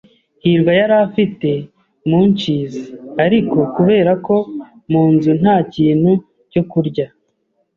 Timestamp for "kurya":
6.71-7.07